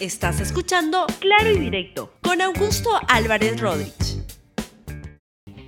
Estás 0.00 0.40
escuchando 0.40 1.06
Claro 1.20 1.50
y 1.50 1.58
Directo 1.58 2.12
con 2.20 2.42
Augusto 2.42 2.90
Álvarez 3.08 3.58
Rodríguez. 3.58 4.22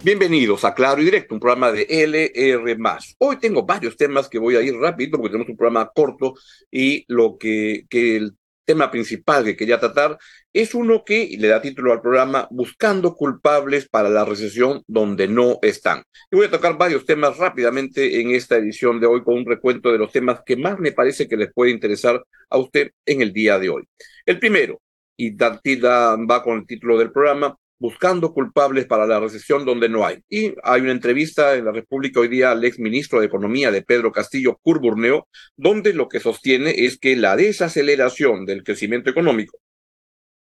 Bienvenidos 0.05 0.67
a 0.67 0.75
Claro 0.75 1.01
y 1.01 1.07
Directo, 1.07 1.33
un 1.35 1.41
programa 1.41 1.73
de 1.73 1.87
LR. 1.89 2.77
Hoy 3.17 3.39
tengo 3.39 3.65
varios 3.65 3.97
temas 3.97 4.29
que 4.29 4.39
voy 4.39 4.57
a 4.57 4.61
ir 4.61 4.75
rápido 4.75 5.13
porque 5.13 5.31
tenemos 5.31 5.49
un 5.49 5.57
programa 5.57 5.91
corto 5.95 6.35
y 6.71 7.07
lo 7.09 7.39
que, 7.39 7.87
que 7.89 8.17
el 8.17 8.37
tema 8.69 8.91
principal 8.91 9.45
que 9.45 9.57
quería 9.57 9.81
tratar 9.81 10.19
es 10.53 10.75
uno 10.75 11.03
que 11.03 11.35
le 11.39 11.49
da 11.49 11.63
título 11.63 11.91
al 11.91 12.03
programa 12.03 12.47
Buscando 12.51 13.15
culpables 13.15 13.89
para 13.89 14.11
la 14.11 14.27
recesión 14.27 14.83
donde 14.87 15.27
no 15.27 15.59
están. 15.63 16.03
Y 16.31 16.37
voy 16.37 16.47
a 16.47 16.51
tocar 16.51 16.77
varios 16.77 17.07
temas 17.07 17.39
rápidamente 17.39 18.21
en 18.21 18.31
esta 18.31 18.57
edición 18.57 19.01
de 19.01 19.07
hoy 19.07 19.25
con 19.25 19.39
un 19.39 19.47
recuento 19.47 19.91
de 19.91 19.97
los 19.97 20.13
temas 20.13 20.43
que 20.45 20.57
más 20.57 20.79
me 20.79 20.93
parece 20.93 21.27
que 21.27 21.39
les 21.39 21.51
puede 21.51 21.71
interesar 21.71 22.23
a 22.51 22.59
usted 22.59 22.91
en 23.07 23.23
el 23.23 23.33
día 23.33 23.59
de 23.59 23.71
hoy. 23.71 23.89
El 24.27 24.39
primero, 24.39 24.83
y 25.17 25.35
va 25.35 26.43
con 26.45 26.59
el 26.59 26.67
título 26.67 26.99
del 26.99 27.11
programa, 27.11 27.57
buscando 27.79 28.33
culpables 28.33 28.87
para 28.87 29.07
la 29.07 29.21
recesión 29.21 29.65
donde 29.65 29.89
no 29.89 30.05
hay. 30.05 30.19
Y 30.29 30.55
hay 30.63 30.81
una 30.81 30.93
entrevista 30.93 31.55
en 31.55 31.65
la 31.65 31.73
República 31.73 32.21
hoy 32.21 32.29
día 32.29 32.51
al 32.51 32.65
ex 32.65 32.79
ministro 32.79 33.21
de 33.21 33.27
Economía 33.27 33.71
de 33.71 33.83
Pedro 33.83 34.13
Castillo, 34.13 34.59
Curburneo, 34.63 35.29
donde 35.57 35.93
lo 35.95 36.09
que 36.09 36.21
sostiene 36.21 36.75
es 36.77 36.99
que 36.99 37.17
la 37.17 37.37
desaceleración 37.37 38.45
del 38.47 38.65
crecimiento 38.65 39.11
económico 39.11 39.59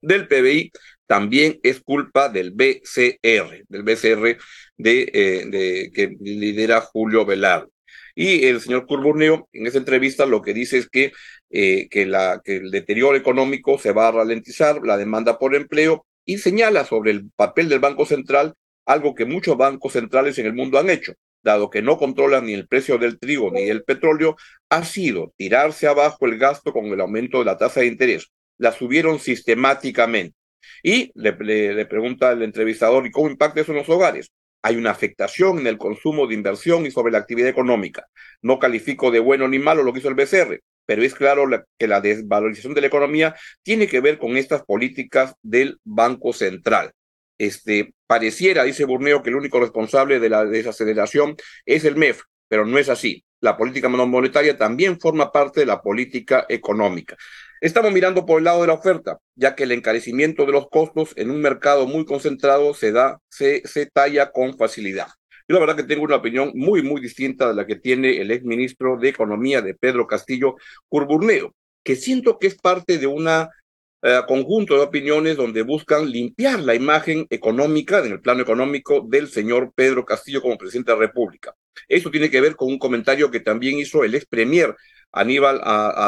del 0.03 0.27
PBI 0.27 0.71
también 1.07 1.59
es 1.63 1.81
culpa 1.81 2.29
del 2.29 2.51
BCR, 2.51 3.65
del 3.67 3.83
BCR 3.83 4.37
de, 4.77 5.11
eh, 5.13 5.45
de 5.47 5.91
que 5.93 6.15
lidera 6.19 6.81
Julio 6.81 7.25
Velarde. 7.25 7.69
Y 8.15 8.45
el 8.45 8.61
señor 8.61 8.85
Curburneo 8.85 9.49
en 9.53 9.65
esa 9.65 9.79
entrevista 9.79 10.25
lo 10.25 10.41
que 10.41 10.53
dice 10.53 10.77
es 10.77 10.89
que, 10.89 11.13
eh, 11.49 11.87
que, 11.89 12.05
la, 12.05 12.41
que 12.43 12.57
el 12.57 12.69
deterioro 12.69 13.17
económico 13.17 13.79
se 13.79 13.91
va 13.91 14.09
a 14.09 14.11
ralentizar, 14.11 14.81
la 14.83 14.97
demanda 14.97 15.39
por 15.39 15.55
empleo 15.55 16.05
y 16.25 16.37
señala 16.37 16.85
sobre 16.85 17.11
el 17.11 17.29
papel 17.35 17.69
del 17.69 17.79
Banco 17.79 18.05
Central 18.05 18.53
algo 18.85 19.15
que 19.15 19.25
muchos 19.25 19.57
bancos 19.57 19.93
centrales 19.93 20.37
en 20.39 20.45
el 20.45 20.53
mundo 20.53 20.77
han 20.77 20.89
hecho, 20.89 21.13
dado 21.41 21.69
que 21.69 21.81
no 21.81 21.97
controlan 21.97 22.45
ni 22.45 22.53
el 22.53 22.67
precio 22.67 22.97
del 22.97 23.19
trigo 23.19 23.51
ni 23.51 23.61
el 23.63 23.83
petróleo, 23.83 24.35
ha 24.69 24.83
sido 24.83 25.33
tirarse 25.37 25.87
abajo 25.87 26.25
el 26.25 26.37
gasto 26.37 26.73
con 26.73 26.85
el 26.85 27.01
aumento 27.01 27.39
de 27.39 27.45
la 27.45 27.57
tasa 27.57 27.81
de 27.81 27.87
interés. 27.87 28.31
La 28.57 28.71
subieron 28.71 29.19
sistemáticamente. 29.19 30.35
Y 30.81 31.11
le, 31.15 31.33
le, 31.33 31.85
pregunta 31.85 32.31
el 32.31 32.41
entrevistador, 32.41 33.05
¿y 33.05 33.11
cómo 33.11 33.29
impacta 33.29 33.61
eso 33.61 33.71
en 33.71 33.79
los 33.79 33.89
hogares? 33.89 34.31
Hay 34.61 34.77
una 34.77 34.91
afectación 34.91 35.59
en 35.59 35.67
el 35.67 35.77
consumo 35.77 36.25
de 36.25 36.35
inversión 36.35 36.85
y 36.85 36.91
sobre 36.91 37.11
la 37.11 37.17
actividad 37.17 37.49
económica. 37.49 38.07
No 38.41 38.59
califico 38.59 39.11
de 39.11 39.19
bueno 39.19 39.47
ni 39.47 39.59
malo 39.59 39.83
lo 39.83 39.91
que 39.91 39.99
hizo 39.99 40.07
el 40.07 40.15
BCR, 40.15 40.61
pero 40.85 41.03
es 41.03 41.13
claro 41.13 41.45
que 41.77 41.87
la 41.87 42.01
desvalorización 42.01 42.73
de 42.73 42.81
la 42.81 42.87
economía 42.87 43.35
tiene 43.61 43.87
que 43.87 43.99
ver 43.99 44.17
con 44.17 44.37
estas 44.37 44.63
políticas 44.63 45.35
del 45.41 45.79
Banco 45.83 46.33
Central. 46.33 46.91
Este, 47.37 47.93
pareciera, 48.07 48.63
dice 48.63 48.85
Burneo, 48.85 49.23
que 49.23 49.29
el 49.29 49.35
único 49.35 49.59
responsable 49.59 50.19
de 50.19 50.29
la 50.29 50.45
desaceleración 50.45 51.35
es 51.65 51.83
el 51.85 51.95
MEF, 51.95 52.21
pero 52.47 52.65
no 52.65 52.77
es 52.77 52.89
así. 52.89 53.23
La 53.41 53.57
política 53.57 53.89
monetaria 53.89 54.57
también 54.57 54.99
forma 54.99 55.31
parte 55.31 55.59
de 55.59 55.65
la 55.65 55.81
política 55.81 56.45
económica. 56.47 57.17
Estamos 57.59 57.91
mirando 57.91 58.25
por 58.25 58.37
el 58.37 58.45
lado 58.45 58.61
de 58.61 58.67
la 58.67 58.73
oferta, 58.73 59.19
ya 59.35 59.55
que 59.55 59.63
el 59.63 59.71
encarecimiento 59.71 60.45
de 60.45 60.51
los 60.51 60.69
costos 60.69 61.13
en 61.15 61.31
un 61.31 61.41
mercado 61.41 61.87
muy 61.87 62.05
concentrado 62.05 62.73
se 62.73 62.91
da, 62.91 63.19
se, 63.29 63.61
se 63.65 63.85
talla 63.85 64.31
con 64.31 64.57
facilidad. 64.57 65.07
Yo 65.47 65.55
la 65.55 65.59
verdad 65.59 65.75
que 65.75 65.83
tengo 65.83 66.03
una 66.03 66.15
opinión 66.15 66.51
muy, 66.55 66.81
muy 66.81 67.01
distinta 67.01 67.49
de 67.49 67.55
la 67.55 67.65
que 67.65 67.75
tiene 67.75 68.21
el 68.21 68.31
ex 68.31 68.43
ministro 68.45 68.97
de 68.97 69.09
Economía 69.09 69.61
de 69.61 69.73
Pedro 69.73 70.07
Castillo 70.07 70.55
Curburneo, 70.87 71.53
que 71.83 71.95
siento 71.95 72.39
que 72.39 72.47
es 72.47 72.55
parte 72.55 72.97
de 72.97 73.07
un 73.07 73.27
eh, 73.27 74.21
conjunto 74.27 74.75
de 74.75 74.81
opiniones 74.81 75.35
donde 75.35 75.61
buscan 75.63 76.09
limpiar 76.09 76.61
la 76.61 76.75
imagen 76.75 77.27
económica, 77.29 77.99
en 77.99 78.13
el 78.13 78.21
plano 78.21 78.41
económico, 78.41 79.05
del 79.07 79.27
señor 79.27 79.73
Pedro 79.75 80.05
Castillo 80.05 80.41
como 80.41 80.57
presidente 80.57 80.91
de 80.91 80.97
la 80.97 81.07
República. 81.07 81.53
Eso 81.89 82.09
tiene 82.09 82.29
que 82.29 82.41
ver 82.41 82.55
con 82.55 82.69
un 82.69 82.79
comentario 82.79 83.29
que 83.29 83.41
también 83.41 83.77
hizo 83.77 84.03
el 84.03 84.15
ex 84.15 84.25
premier 84.25 84.75
Aníbal 85.11 85.61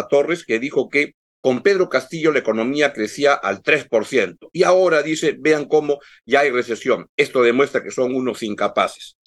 Torres, 0.10 0.46
que 0.46 0.60
dijo 0.60 0.90
que 0.90 1.14
con 1.46 1.62
Pedro 1.62 1.90
Castillo 1.90 2.32
la 2.32 2.40
economía 2.40 2.92
crecía 2.92 3.36
al 3.36 3.62
3%. 3.62 4.50
Y 4.52 4.64
ahora 4.64 5.04
dice, 5.04 5.36
vean 5.40 5.66
cómo 5.66 6.00
ya 6.26 6.40
hay 6.40 6.50
recesión. 6.50 7.08
Esto 7.16 7.44
demuestra 7.44 7.84
que 7.84 7.92
son 7.92 8.16
unos 8.16 8.42
incapaces. 8.42 9.20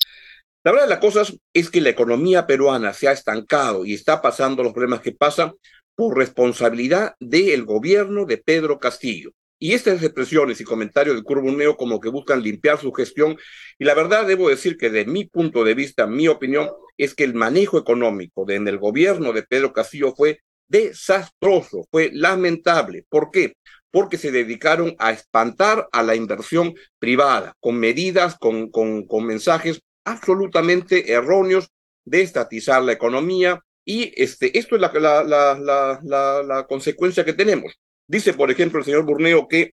La 0.65 0.73
verdad 0.73 0.87
de 0.87 0.95
las 0.95 0.99
cosas 0.99 1.39
es 1.53 1.71
que 1.71 1.81
la 1.81 1.91
economía 1.91 2.45
peruana 2.45 2.93
se 2.93 3.07
ha 3.07 3.13
estancado 3.13 3.85
y 3.85 3.95
está 3.95 4.21
pasando 4.21 4.65
los 4.65 4.73
problemas 4.73 5.01
que 5.01 5.13
pasan 5.13 5.53
por 5.95 6.17
responsabilidad 6.17 7.15
del 7.21 7.65
gobierno 7.65 8.25
de 8.25 8.39
Pedro 8.39 8.81
Castillo. 8.81 9.31
Y 9.61 9.75
estas 9.75 10.03
expresiones 10.03 10.61
y 10.61 10.65
comentarios 10.65 11.15
del 11.15 11.23
Curbuneo 11.23 11.77
como 11.77 12.01
que 12.01 12.09
buscan 12.09 12.43
limpiar 12.43 12.81
su 12.81 12.91
gestión. 12.93 13.39
Y 13.79 13.85
la 13.85 13.95
verdad 13.95 14.27
debo 14.27 14.49
decir 14.49 14.77
que 14.77 14.91
de 14.91 15.05
mi 15.05 15.27
punto 15.27 15.63
de 15.63 15.75
vista, 15.75 16.09
mi 16.09 16.27
opinión, 16.27 16.69
es 16.97 17.15
que 17.15 17.23
el 17.23 17.35
manejo 17.35 17.79
económico 17.79 18.45
de, 18.45 18.57
en 18.57 18.67
el 18.67 18.79
gobierno 18.79 19.33
de 19.33 19.45
Pedro 19.45 19.73
Castillo 19.73 20.17
fue 20.17 20.41
desastroso, 20.69 21.87
fue 21.91 22.11
lamentable. 22.13 23.05
¿Por 23.09 23.31
qué? 23.31 23.55
Porque 23.91 24.19
se 24.19 24.31
dedicaron 24.31 24.95
a 24.99 25.13
espantar 25.13 25.89
a 25.93 26.03
la 26.03 26.15
inversión 26.15 26.75
privada 26.99 27.55
con 27.61 27.77
medidas, 27.79 28.37
con, 28.39 28.71
con, 28.71 29.07
con 29.07 29.25
mensajes 29.25 29.81
absolutamente 30.05 31.13
erróneos 31.13 31.69
de 32.05 32.23
estatizar 32.23 32.83
la 32.83 32.93
economía 32.93 33.61
y 33.85 34.13
este, 34.17 34.59
esto 34.59 34.75
es 34.75 34.81
la, 34.81 34.93
la, 34.93 35.25
la, 35.25 36.01
la, 36.03 36.43
la 36.43 36.67
consecuencia 36.67 37.25
que 37.25 37.33
tenemos. 37.33 37.75
Dice, 38.07 38.35
por 38.35 38.51
ejemplo, 38.51 38.79
el 38.79 38.85
señor 38.85 39.05
Burneo 39.05 39.49
que 39.49 39.73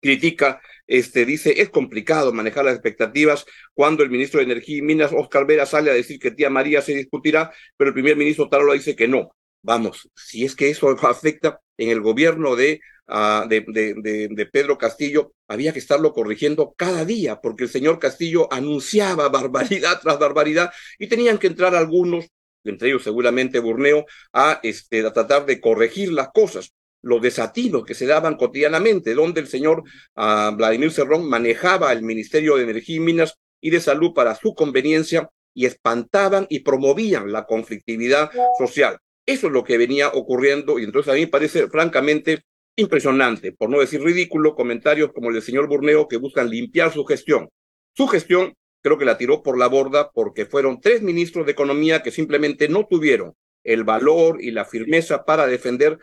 critica, 0.00 0.60
este, 0.86 1.24
dice, 1.24 1.60
es 1.60 1.70
complicado 1.70 2.32
manejar 2.32 2.64
las 2.64 2.74
expectativas 2.74 3.44
cuando 3.74 4.02
el 4.02 4.10
ministro 4.10 4.38
de 4.38 4.44
Energía 4.44 4.78
y 4.78 4.82
Minas, 4.82 5.12
Oscar 5.12 5.46
Vera, 5.46 5.66
sale 5.66 5.90
a 5.90 5.94
decir 5.94 6.18
que 6.18 6.30
tía 6.30 6.50
María 6.50 6.82
se 6.82 6.94
discutirá, 6.94 7.52
pero 7.76 7.88
el 7.88 7.94
primer 7.94 8.16
ministro 8.16 8.48
Tarola 8.48 8.74
dice 8.74 8.96
que 8.96 9.08
no. 9.08 9.34
Vamos, 9.62 10.08
si 10.14 10.44
es 10.44 10.54
que 10.54 10.70
eso 10.70 10.88
afecta 11.02 11.60
en 11.76 11.90
el 11.90 12.00
gobierno 12.00 12.56
de, 12.56 12.80
uh, 13.08 13.46
de, 13.48 14.48
Pedro 14.52 14.78
Castillo, 14.78 15.32
había 15.48 15.72
que 15.72 15.78
estarlo 15.78 16.12
corrigiendo 16.12 16.74
cada 16.76 17.04
día, 17.04 17.40
porque 17.40 17.64
el 17.64 17.70
señor 17.70 17.98
Castillo 17.98 18.52
anunciaba 18.52 19.28
barbaridad 19.30 20.00
tras 20.00 20.18
barbaridad 20.18 20.70
y 20.98 21.06
tenían 21.08 21.38
que 21.38 21.46
entrar 21.48 21.74
algunos, 21.74 22.26
entre 22.64 22.88
ellos 22.88 23.04
seguramente 23.04 23.60
Burneo, 23.60 24.06
a, 24.32 24.60
este, 24.62 25.06
a 25.06 25.12
tratar 25.12 25.46
de 25.46 25.60
corregir 25.60 26.12
las 26.12 26.28
cosas 26.30 26.72
los 27.00 27.22
desatinos 27.22 27.84
que 27.84 27.94
se 27.94 28.06
daban 28.06 28.36
cotidianamente, 28.36 29.14
donde 29.14 29.40
el 29.40 29.46
señor 29.46 29.84
uh, 30.16 30.54
Vladimir 30.56 30.90
Cerrón 30.90 31.28
manejaba 31.28 31.92
el 31.92 32.02
Ministerio 32.02 32.56
de 32.56 32.64
Energía 32.64 32.96
y 32.96 33.00
Minas 33.00 33.34
y 33.60 33.70
de 33.70 33.80
Salud 33.80 34.12
para 34.14 34.34
su 34.34 34.54
conveniencia 34.54 35.30
y 35.54 35.66
espantaban 35.66 36.46
y 36.48 36.60
promovían 36.60 37.32
la 37.32 37.44
conflictividad 37.44 38.30
social. 38.58 38.98
Eso 39.28 39.48
es 39.48 39.52
lo 39.52 39.62
que 39.62 39.76
venía 39.76 40.08
ocurriendo 40.08 40.78
y 40.78 40.84
entonces 40.84 41.12
a 41.12 41.14
mí 41.14 41.20
me 41.20 41.26
parece 41.26 41.68
francamente 41.68 42.44
impresionante, 42.76 43.52
por 43.52 43.68
no 43.68 43.78
decir 43.78 44.00
ridículo, 44.00 44.54
comentarios 44.54 45.12
como 45.12 45.28
el 45.28 45.34
del 45.34 45.42
señor 45.42 45.68
Burneo 45.68 46.08
que 46.08 46.16
buscan 46.16 46.48
limpiar 46.48 46.94
su 46.94 47.04
gestión. 47.04 47.50
Su 47.92 48.08
gestión 48.08 48.54
creo 48.82 48.96
que 48.96 49.04
la 49.04 49.18
tiró 49.18 49.42
por 49.42 49.58
la 49.58 49.66
borda 49.66 50.10
porque 50.12 50.46
fueron 50.46 50.80
tres 50.80 51.02
ministros 51.02 51.44
de 51.44 51.52
Economía 51.52 52.02
que 52.02 52.10
simplemente 52.10 52.70
no 52.70 52.86
tuvieron 52.86 53.34
el 53.64 53.84
valor 53.84 54.42
y 54.42 54.50
la 54.50 54.64
firmeza 54.64 55.26
para 55.26 55.46
defender 55.46 55.98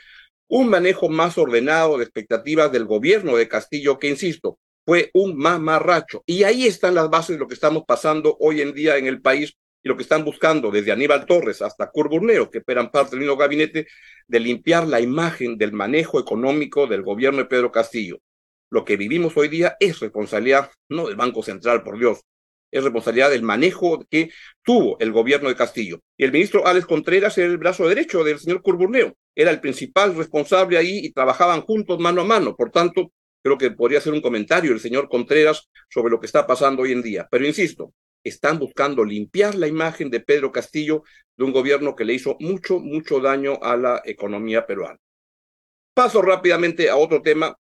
un 0.48 0.70
manejo 0.70 1.10
más 1.10 1.36
ordenado 1.40 1.98
de 1.98 2.04
expectativas 2.04 2.72
del 2.72 2.86
gobierno 2.86 3.38
de 3.38 3.48
Castillo, 3.48 3.98
que 3.98 4.08
insisto, 4.08 4.60
fue 4.86 5.10
un 5.16 5.36
mamarracho. 5.36 6.22
Y 6.28 6.44
ahí 6.44 6.68
están 6.68 6.94
las 6.94 7.10
bases 7.10 7.38
de 7.38 7.40
lo 7.40 7.48
que 7.48 7.56
estamos 7.56 7.86
pasando 7.88 8.38
hoy 8.40 8.62
en 8.62 8.76
día 8.76 8.98
en 8.98 9.08
el 9.08 9.20
país 9.20 9.58
y 9.86 9.88
lo 9.88 9.96
que 9.96 10.02
están 10.02 10.26
buscando 10.26 10.72
desde 10.72 10.92
Aníbal 10.92 11.28
Torres 11.28 11.62
hasta 11.62 11.92
Curburneo, 11.92 12.50
que 12.50 12.58
esperan 12.58 12.90
parte 12.90 13.12
del 13.12 13.20
mismo 13.20 13.38
gabinete, 13.38 13.88
de 14.28 14.40
limpiar 14.40 14.88
la 14.88 15.00
imagen 15.00 15.60
del 15.60 15.74
manejo 15.74 16.20
económico 16.20 16.88
del 16.88 17.04
gobierno 17.04 17.38
de 17.38 17.46
Pedro 17.46 17.72
Castillo. 17.72 18.18
Lo 18.72 18.84
que 18.84 18.98
vivimos 18.98 19.38
hoy 19.38 19.48
día 19.48 19.78
es 19.80 20.00
responsabilidad 20.00 20.72
no 20.90 21.06
del 21.06 21.16
Banco 21.16 21.44
Central, 21.44 21.84
por 21.84 22.00
Dios, 22.00 22.22
es 22.72 22.84
responsabilidad 22.84 23.30
del 23.30 23.44
manejo 23.44 24.04
que 24.10 24.32
tuvo 24.64 24.98
el 25.00 25.12
gobierno 25.12 25.50
de 25.50 25.56
Castillo. 25.56 26.00
Y 26.18 26.24
el 26.24 26.32
ministro 26.32 26.66
Alex 26.66 26.88
Contreras 26.88 27.38
era 27.38 27.48
el 27.48 27.60
brazo 27.60 27.88
derecho 27.88 28.24
del 28.24 28.40
señor 28.40 28.64
Curburneo, 28.64 29.16
era 29.36 29.52
el 29.52 29.62
principal 29.62 30.16
responsable 30.16 30.80
ahí 30.80 30.98
y 31.04 31.14
trabajaban 31.14 31.62
juntos 31.62 32.00
mano 32.00 32.22
a 32.22 32.26
mano. 32.26 32.56
Por 32.56 32.72
tanto, 32.72 33.12
creo 33.44 33.60
que 33.60 33.70
podría 33.70 34.02
ser 34.02 34.14
un 34.14 34.22
comentario 34.22 34.74
el 34.74 34.80
señor 34.80 35.10
Contreras 35.10 35.70
sobre 35.90 36.10
lo 36.10 36.20
que 36.20 36.26
está 36.26 36.48
pasando 36.48 36.82
hoy 36.82 36.92
en 36.92 37.04
día. 37.04 37.28
Pero 37.30 37.46
insisto, 37.46 37.94
están 38.26 38.60
buscando 38.60 39.06
limpiar 39.06 39.56
la 39.56 39.68
imagen 39.68 40.10
de 40.10 40.20
Pedro 40.20 40.52
Castillo 40.52 41.04
de 41.38 41.46
un 41.46 41.54
gobierno 41.54 41.96
que 41.96 42.04
le 42.04 42.14
hizo 42.14 42.36
mucho, 42.40 42.80
mucho 42.80 43.20
daño 43.20 43.60
a 43.62 43.78
la 43.78 44.02
economía 44.04 44.66
peruana. 44.66 45.00
Paso 45.94 46.22
rápidamente 46.22 46.90
a 46.90 46.98
otro 46.98 47.22
tema 47.22 47.56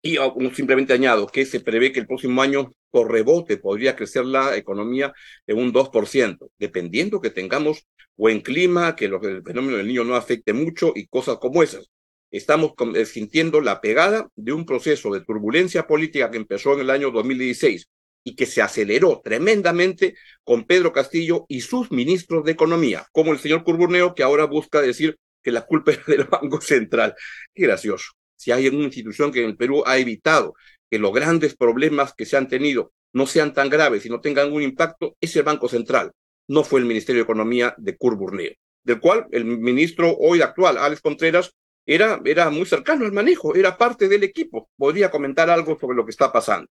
y 0.00 0.16
simplemente 0.54 0.92
añado 0.92 1.26
que 1.26 1.44
se 1.44 1.60
prevé 1.60 1.90
que 1.90 2.00
el 2.00 2.06
próximo 2.06 2.40
año 2.40 2.72
por 2.90 3.10
rebote 3.10 3.56
podría 3.56 3.96
crecer 3.96 4.24
la 4.24 4.56
economía 4.56 5.12
en 5.46 5.58
un 5.58 5.72
2%, 5.72 6.50
dependiendo 6.58 7.20
que 7.20 7.30
tengamos 7.30 7.86
buen 8.16 8.40
clima, 8.40 8.94
que 8.94 9.06
el 9.06 9.42
fenómeno 9.42 9.78
del 9.78 9.88
niño 9.88 10.04
no 10.04 10.14
afecte 10.14 10.52
mucho 10.52 10.92
y 10.94 11.06
cosas 11.06 11.38
como 11.38 11.62
esas. 11.62 11.88
estamos 12.30 12.72
eh, 12.94 13.06
sintiendo 13.06 13.60
la 13.60 13.80
pegada 13.80 14.28
de 14.36 14.52
un 14.52 14.66
proceso 14.66 15.10
de 15.12 15.22
turbulencia 15.22 15.86
política 15.86 16.30
que 16.30 16.36
empezó 16.36 16.74
en 16.74 16.80
el 16.80 16.90
año 16.90 17.10
2016 17.10 17.88
y 18.28 18.34
que 18.34 18.44
se 18.44 18.60
aceleró 18.60 19.22
tremendamente 19.24 20.14
con 20.44 20.64
Pedro 20.64 20.92
Castillo 20.92 21.46
y 21.48 21.62
sus 21.62 21.90
ministros 21.90 22.44
de 22.44 22.52
Economía, 22.52 23.06
como 23.10 23.32
el 23.32 23.38
señor 23.38 23.64
Curburneo, 23.64 24.14
que 24.14 24.22
ahora 24.22 24.44
busca 24.44 24.82
decir 24.82 25.16
que 25.42 25.50
la 25.50 25.64
culpa 25.64 25.92
es 25.92 26.04
del 26.04 26.24
Banco 26.24 26.60
Central. 26.60 27.14
Qué 27.54 27.62
gracioso. 27.62 28.12
Si 28.36 28.52
hay 28.52 28.68
una 28.68 28.84
institución 28.84 29.32
que 29.32 29.42
en 29.42 29.48
el 29.48 29.56
Perú 29.56 29.82
ha 29.86 29.96
evitado 29.96 30.54
que 30.90 30.98
los 30.98 31.10
grandes 31.14 31.56
problemas 31.56 32.12
que 32.12 32.26
se 32.26 32.36
han 32.36 32.48
tenido 32.48 32.92
no 33.14 33.26
sean 33.26 33.54
tan 33.54 33.70
graves 33.70 34.04
y 34.04 34.10
no 34.10 34.20
tengan 34.20 34.52
un 34.52 34.60
impacto, 34.60 35.16
es 35.22 35.34
el 35.36 35.44
Banco 35.44 35.66
Central. 35.70 36.12
No 36.46 36.64
fue 36.64 36.80
el 36.80 36.86
Ministerio 36.86 37.20
de 37.20 37.24
Economía 37.24 37.74
de 37.78 37.96
Curburneo, 37.96 38.52
del 38.84 39.00
cual 39.00 39.26
el 39.30 39.46
ministro 39.46 40.14
hoy 40.18 40.42
actual, 40.42 40.76
Alex 40.76 41.00
Contreras, 41.00 41.54
era, 41.86 42.20
era 42.26 42.50
muy 42.50 42.66
cercano 42.66 43.06
al 43.06 43.12
manejo, 43.12 43.54
era 43.54 43.78
parte 43.78 44.06
del 44.06 44.22
equipo. 44.22 44.68
Podría 44.76 45.10
comentar 45.10 45.48
algo 45.48 45.78
sobre 45.80 45.96
lo 45.96 46.04
que 46.04 46.10
está 46.10 46.30
pasando. 46.30 46.68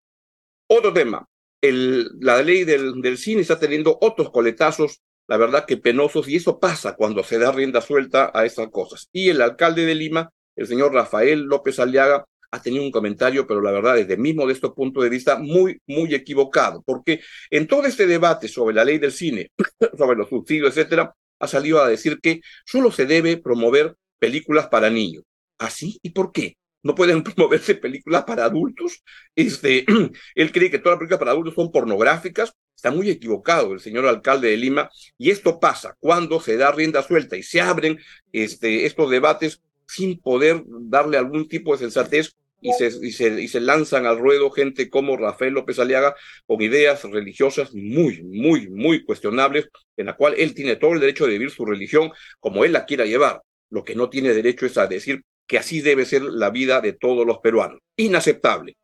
Otro 0.67 0.91
tema, 0.91 1.25
el, 1.61 2.09
la 2.19 2.41
ley 2.41 2.63
del, 2.63 3.01
del 3.01 3.17
cine 3.17 3.41
está 3.41 3.59
teniendo 3.59 3.97
otros 4.01 4.31
coletazos, 4.31 5.01
la 5.27 5.37
verdad 5.37 5.65
que 5.65 5.77
penosos, 5.77 6.27
y 6.27 6.35
eso 6.35 6.59
pasa 6.59 6.95
cuando 6.95 7.23
se 7.23 7.39
da 7.39 7.51
rienda 7.51 7.81
suelta 7.81 8.31
a 8.33 8.45
esas 8.45 8.69
cosas. 8.69 9.09
Y 9.11 9.29
el 9.29 9.41
alcalde 9.41 9.85
de 9.85 9.95
Lima, 9.95 10.31
el 10.55 10.67
señor 10.67 10.93
Rafael 10.93 11.41
López 11.41 11.79
Aliaga, 11.79 12.25
ha 12.51 12.61
tenido 12.61 12.83
un 12.83 12.91
comentario, 12.91 13.45
pero 13.45 13.61
la 13.61 13.71
verdad, 13.71 13.95
desde 13.95 14.17
mi 14.17 14.33
modesto 14.33 14.73
punto 14.73 15.01
de 15.01 15.09
vista, 15.09 15.37
muy, 15.37 15.81
muy 15.87 16.13
equivocado, 16.13 16.83
porque 16.85 17.21
en 17.49 17.67
todo 17.67 17.85
este 17.85 18.07
debate 18.07 18.47
sobre 18.47 18.75
la 18.75 18.85
ley 18.85 18.97
del 18.97 19.11
cine, 19.11 19.51
sobre 19.97 20.17
los 20.17 20.29
subsidios, 20.29 20.69
etcétera, 20.69 21.13
ha 21.39 21.47
salido 21.47 21.81
a 21.81 21.89
decir 21.89 22.19
que 22.21 22.41
solo 22.65 22.91
se 22.91 23.05
debe 23.05 23.37
promover 23.37 23.95
películas 24.19 24.67
para 24.67 24.89
niños. 24.89 25.23
¿Así? 25.57 25.99
¿Y 26.01 26.11
por 26.11 26.31
qué? 26.31 26.57
No 26.85 26.93
pueden 26.93 27.23
promoverse 27.23 27.75
películas 27.75 28.23
para 28.23 28.45
adultos. 28.45 29.03
Este, 29.35 29.85
él 30.35 30.51
cree 30.51 30.69
que 30.69 30.79
todas 30.79 30.93
las 30.93 30.99
películas 30.99 31.19
para 31.19 31.31
adultos 31.31 31.55
son 31.55 31.71
pornográficas. 31.71 32.53
Está 32.75 32.91
muy 32.91 33.09
equivocado 33.09 33.73
el 33.73 33.79
señor 33.79 34.05
alcalde 34.05 34.49
de 34.49 34.57
Lima. 34.57 34.89
Y 35.17 35.31
esto 35.31 35.59
pasa 35.59 35.97
cuando 35.99 36.39
se 36.39 36.57
da 36.57 36.71
rienda 36.71 37.01
suelta 37.01 37.35
y 37.35 37.43
se 37.43 37.59
abren 37.59 37.97
este, 38.31 38.85
estos 38.85 39.09
debates 39.09 39.61
sin 39.87 40.19
poder 40.19 40.63
darle 40.67 41.17
algún 41.17 41.47
tipo 41.47 41.73
de 41.73 41.79
sensatez 41.79 42.35
y 42.61 42.71
se, 42.73 42.87
y 43.01 43.11
se, 43.11 43.41
y 43.41 43.47
se 43.47 43.59
lanzan 43.59 44.05
al 44.05 44.19
ruedo 44.19 44.49
gente 44.51 44.89
como 44.89 45.17
Rafael 45.17 45.53
López 45.53 45.79
Aliaga 45.79 46.15
con 46.45 46.61
ideas 46.61 47.03
religiosas 47.03 47.73
muy, 47.73 48.23
muy, 48.23 48.69
muy 48.69 49.03
cuestionables, 49.03 49.69
en 49.97 50.07
la 50.07 50.15
cual 50.15 50.35
él 50.37 50.53
tiene 50.53 50.75
todo 50.75 50.93
el 50.93 50.99
derecho 50.99 51.25
de 51.25 51.33
vivir 51.33 51.51
su 51.51 51.65
religión 51.65 52.11
como 52.39 52.63
él 52.63 52.73
la 52.73 52.85
quiera 52.85 53.05
llevar. 53.05 53.41
Lo 53.69 53.83
que 53.83 53.95
no 53.95 54.09
tiene 54.09 54.33
derecho 54.33 54.65
es 54.65 54.77
a 54.77 54.87
decir 54.87 55.23
que 55.47 55.57
así 55.57 55.81
debe 55.81 56.05
ser 56.05 56.21
la 56.23 56.49
vida 56.49 56.81
de 56.81 56.93
todos 56.93 57.25
los 57.25 57.39
peruanos. 57.39 57.79
Inaceptable. 57.95 58.77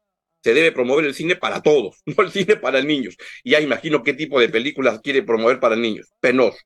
Se 0.43 0.53
debe 0.53 0.71
promover 0.71 1.05
el 1.05 1.13
cine 1.13 1.35
para 1.35 1.61
todos, 1.61 1.97
no 2.05 2.23
el 2.23 2.31
cine 2.31 2.55
para 2.55 2.81
niños. 2.81 3.15
Y 3.43 3.51
ya 3.51 3.61
imagino 3.61 4.03
qué 4.03 4.13
tipo 4.13 4.39
de 4.39 4.49
películas 4.49 4.99
quiere 5.01 5.23
promover 5.23 5.59
para 5.59 5.75
niños. 5.75 6.09
Penoso. 6.19 6.57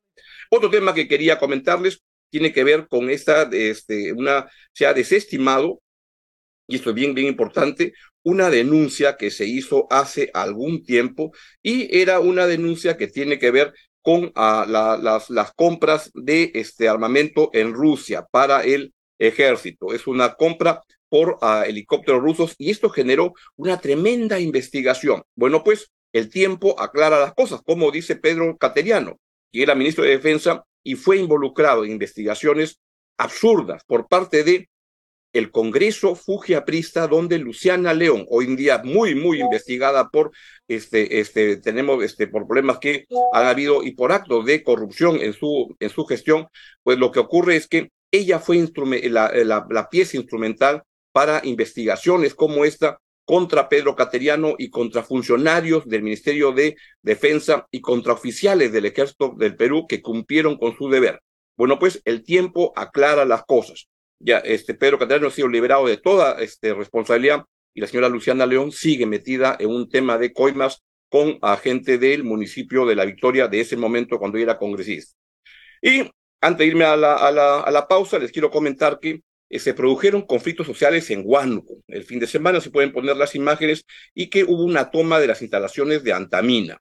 Otro 0.50 0.70
tema 0.70 0.94
que 0.94 1.08
quería 1.08 1.40
comentarles 1.40 2.02
tiene 2.30 2.54
que 2.54 2.64
ver 2.64 2.88
con 2.88 3.10
esta, 3.10 3.50
este, 3.52 4.14
una, 4.14 4.50
se 4.74 4.86
ha 4.86 4.94
desestimado, 4.94 5.82
y 6.68 6.76
esto 6.76 6.90
es 6.90 6.96
bien, 6.96 7.14
bien 7.14 7.28
importante, 7.28 7.94
una 8.24 8.50
denuncia 8.50 9.18
que 9.18 9.30
se 9.30 9.46
hizo 9.46 9.88
hace 9.92 10.32
algún 10.34 10.84
tiempo 10.84 11.32
y 11.62 11.96
era 11.96 12.20
una 12.20 12.48
denuncia 12.48 12.98
que 12.98 13.08
tiene 13.08 13.38
que 13.38 13.52
ver 13.52 13.74
con 14.02 14.32
ah, 14.36 14.66
las, 14.68 15.30
las 15.30 15.54
compras 15.54 16.12
de 16.14 16.52
este 16.56 16.90
armamento 16.90 17.52
en 17.54 17.74
Rusia 17.74 18.26
para 18.32 18.64
el 18.64 18.94
ejército. 19.20 19.94
Es 19.94 20.08
una 20.08 20.36
compra 20.36 20.82
por 21.10 21.38
ah, 21.42 21.64
helicópteros 21.68 22.22
rusos 22.22 22.56
y 22.58 22.72
esto 22.72 22.90
generó 22.90 23.34
una 23.56 23.80
tremenda 23.80 24.40
investigación. 24.40 25.24
Bueno, 25.36 25.64
pues 25.64 25.92
el 26.14 26.30
tiempo 26.30 26.80
aclara 26.80 27.20
las 27.20 27.34
cosas, 27.34 27.62
como 27.66 27.92
dice 27.92 28.16
Pedro 28.16 28.58
Cateriano, 28.58 29.20
que 29.52 29.64
era 29.64 29.76
ministro 29.76 30.04
de 30.04 30.12
Defensa 30.12 30.64
y 30.84 30.96
fue 30.96 31.18
involucrado 31.18 31.84
en 31.84 31.92
investigaciones 31.92 32.80
absurdas 33.18 33.84
por 33.86 34.08
parte 34.08 34.44
de 34.44 34.70
el 35.36 35.52
Congreso 35.52 36.16
Fujiaprista, 36.16 37.08
donde 37.08 37.38
Luciana 37.38 37.94
León, 37.94 38.26
hoy 38.30 38.46
en 38.46 38.56
día 38.56 38.82
muy, 38.86 39.16
muy 39.16 39.42
investigada 39.42 40.08
por, 40.08 40.32
este, 40.70 41.20
este, 41.20 41.58
tenemos, 41.58 42.02
este, 42.06 42.28
por 42.28 42.48
problemas 42.48 42.80
que 42.80 43.06
han 43.34 43.46
habido 43.46 43.84
y 43.84 43.92
por 43.92 44.14
actos 44.14 44.46
de 44.46 44.64
corrupción 44.64 45.20
en 45.20 45.34
su, 45.34 45.76
en 45.82 45.90
su 45.90 46.06
gestión, 46.06 46.48
pues 46.84 46.98
lo 46.98 47.12
que 47.12 47.20
ocurre 47.20 47.58
es 47.58 47.68
que 47.68 47.92
ella 48.12 48.40
fue 48.40 48.66
la, 49.10 49.32
la, 49.34 49.90
pieza 49.90 50.18
instrumental 50.18 50.84
para 51.12 51.42
investigaciones 51.44 52.34
como 52.34 52.66
esta 52.66 53.00
contra 53.26 53.68
Pedro 53.70 53.96
Cateriano 53.96 54.56
y 54.58 54.70
contra 54.70 55.04
funcionarios 55.04 55.86
del 55.88 56.04
Ministerio 56.04 56.52
de 56.52 56.76
Defensa 57.02 57.68
y 57.72 57.82
contra 57.82 58.14
oficiales 58.14 58.72
del 58.72 58.86
Ejército 58.86 59.34
del 59.38 59.56
Perú 59.56 59.88
que 59.88 60.02
cumplieron 60.02 60.58
con 60.58 60.78
su 60.78 60.90
deber. 60.90 61.20
Bueno, 61.58 61.80
pues 61.80 62.02
el 62.06 62.24
tiempo 62.24 62.74
aclara 62.76 63.26
las 63.26 63.44
cosas. 63.46 63.88
Ya, 64.20 64.40
este 64.40 64.74
Pedro 64.76 65.00
Cateriano 65.00 65.28
ha 65.28 65.32
sido 65.32 65.48
liberado 65.48 65.88
de 65.88 65.98
toda 65.98 66.42
este, 66.42 66.74
responsabilidad 66.74 67.46
y 67.74 67.82
la 67.82 67.88
señora 67.88 68.10
Luciana 68.10 68.46
León 68.46 68.72
sigue 68.72 69.06
metida 69.06 69.58
en 69.60 69.70
un 69.70 69.90
tema 69.90 70.18
de 70.18 70.32
coimas 70.32 70.84
con 71.10 71.38
agente 71.42 71.98
del 71.98 72.24
municipio 72.24 72.86
de 72.86 72.96
La 72.96 73.06
Victoria 73.06 73.48
de 73.48 73.62
ese 73.62 73.76
momento 73.76 74.20
cuando 74.20 74.38
era 74.38 74.58
congresista. 74.58 75.16
Y 75.82 76.10
antes 76.46 76.60
de 76.60 76.68
irme 76.68 76.86
a 76.86 76.96
la, 76.96 77.16
a 77.16 77.32
la, 77.32 77.62
a 77.62 77.72
la 77.72 77.88
pausa, 77.88 78.20
les 78.20 78.32
quiero 78.32 78.52
comentar 78.52 79.00
que 79.00 79.22
eh, 79.50 79.60
se 79.60 79.74
produjeron 79.74 80.24
conflictos 80.24 80.68
sociales 80.68 81.10
en 81.12 81.22
Huánuco. 81.26 81.78
El 81.88 82.04
fin 82.04 82.20
de 82.20 82.28
semana 82.28 82.62
se 82.62 82.72
pueden 82.72 82.92
poner 82.92 83.16
las 83.18 83.36
imágenes 83.36 83.86
y 84.14 84.28
que 84.28 84.44
hubo 84.44 84.64
una 84.64 84.92
toma 84.92 85.20
de 85.20 85.28
las 85.28 85.42
instalaciones 85.42 86.04
de 86.04 86.14
Antamina. 86.14 86.78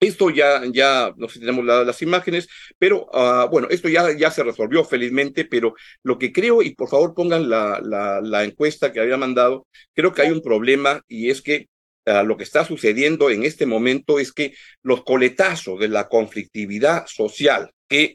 Esto 0.00 0.30
ya, 0.30 0.62
ya, 0.72 1.12
no 1.18 1.28
sé 1.28 1.34
si 1.34 1.40
tenemos 1.40 1.62
las 1.62 2.00
imágenes, 2.00 2.48
pero 2.78 3.06
uh, 3.12 3.50
bueno, 3.50 3.68
esto 3.68 3.86
ya, 3.86 4.16
ya 4.16 4.30
se 4.30 4.42
resolvió 4.42 4.82
felizmente, 4.82 5.44
pero 5.44 5.74
lo 6.02 6.18
que 6.18 6.32
creo, 6.32 6.62
y 6.62 6.74
por 6.74 6.88
favor 6.88 7.12
pongan 7.14 7.50
la, 7.50 7.80
la, 7.82 8.44
encuesta 8.44 8.92
que 8.92 9.00
había 9.00 9.18
mandado, 9.18 9.66
creo 9.94 10.14
que 10.14 10.22
hay 10.22 10.30
un 10.30 10.40
problema 10.40 11.02
y 11.06 11.28
es 11.28 11.42
que 11.42 11.68
uh, 12.06 12.24
lo 12.24 12.38
que 12.38 12.44
está 12.44 12.64
sucediendo 12.64 13.28
en 13.28 13.44
este 13.44 13.66
momento 13.66 14.18
es 14.18 14.32
que 14.32 14.54
los 14.82 15.04
coletazos 15.04 15.78
de 15.78 15.88
la 15.88 16.08
conflictividad 16.08 17.04
social 17.06 17.70
que 17.86 18.14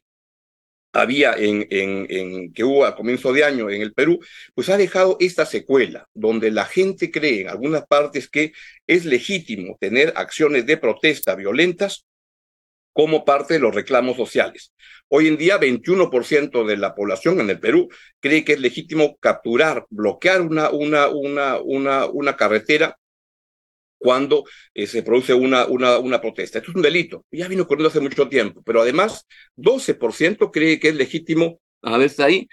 había 0.95 1.33
en, 1.33 1.67
en, 1.69 2.07
en, 2.09 2.53
que 2.53 2.63
hubo 2.63 2.85
a 2.85 2.95
comienzo 2.95 3.33
de 3.33 3.43
año 3.43 3.69
en 3.69 3.81
el 3.81 3.93
Perú, 3.93 4.19
pues 4.53 4.69
ha 4.69 4.77
dejado 4.77 5.17
esta 5.19 5.45
secuela, 5.45 6.07
donde 6.13 6.51
la 6.51 6.65
gente 6.65 7.11
cree 7.11 7.41
en 7.41 7.49
algunas 7.49 7.85
partes 7.85 8.29
que 8.29 8.53
es 8.87 9.05
legítimo 9.05 9.77
tener 9.79 10.13
acciones 10.15 10.65
de 10.65 10.77
protesta 10.77 11.35
violentas 11.35 12.05
como 12.93 13.25
parte 13.25 13.55
de 13.55 13.59
los 13.59 13.75
reclamos 13.75 14.15
sociales. 14.15 14.71
Hoy 15.09 15.27
en 15.27 15.35
día, 15.35 15.59
21% 15.59 16.65
de 16.65 16.77
la 16.77 16.95
población 16.95 17.41
en 17.41 17.49
el 17.49 17.59
Perú 17.59 17.89
cree 18.21 18.45
que 18.45 18.53
es 18.53 18.59
legítimo 18.61 19.17
capturar, 19.17 19.85
bloquear 19.89 20.41
una, 20.41 20.69
una, 20.69 21.09
una, 21.09 21.59
una, 21.59 22.05
una 22.05 22.37
carretera 22.37 22.97
cuando 23.97 24.43
eh, 24.73 24.87
se 24.87 25.03
produce 25.03 25.33
una, 25.33 25.65
una, 25.67 26.21
protesta. 26.21 26.59
Esto 26.59 26.71
es 26.71 26.75
un 26.75 26.81
delito, 26.81 27.25
ya 27.31 27.47
vino 27.47 27.63
ocurriendo 27.63 27.89
hace 27.89 27.99
mucho 27.99 28.27
tiempo, 28.29 28.61
pero 28.63 28.81
además 28.81 29.25
12% 29.55 30.51
cree 30.51 30.79
que 30.79 30.89
es 30.89 30.95
legítimo, 30.95 31.59
a 31.81 31.97
ver, 31.97 32.07
está 32.07 32.25
ahí, 32.25 32.47